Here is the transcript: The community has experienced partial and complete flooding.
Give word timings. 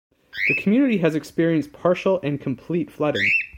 The 0.47 0.55
community 0.55 0.97
has 0.97 1.13
experienced 1.13 1.73
partial 1.73 2.19
and 2.23 2.41
complete 2.41 2.89
flooding. 2.89 3.29